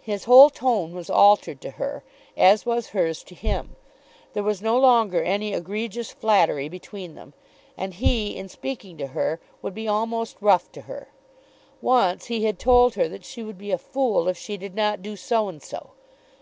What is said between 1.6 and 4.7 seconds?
to her, as was hers to him. There was